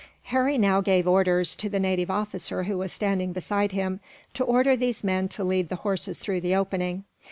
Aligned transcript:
Harry 0.33 0.57
now 0.57 0.81
gave 0.81 1.07
orders, 1.07 1.55
to 1.55 1.69
the 1.69 1.79
native 1.79 2.09
officer 2.09 2.63
who 2.63 2.75
was 2.75 2.91
standing 2.91 3.31
beside 3.33 3.71
him, 3.71 3.99
to 4.33 4.43
order 4.43 4.75
these 4.75 5.03
men 5.03 5.27
to 5.29 5.43
lead 5.43 5.69
the 5.69 5.75
horses 5.85 6.17
through 6.17 6.41
the 6.41 6.55
opening. 6.55 7.03